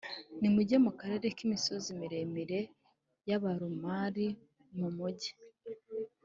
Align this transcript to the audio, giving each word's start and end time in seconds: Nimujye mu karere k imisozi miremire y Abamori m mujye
Nimujye 0.39 0.75
mu 0.85 0.91
karere 0.99 1.25
k 1.35 1.39
imisozi 1.45 1.89
miremire 1.99 2.59
y 3.27 3.31
Abamori 3.37 4.27
m 4.77 4.79
mujye 4.95 5.31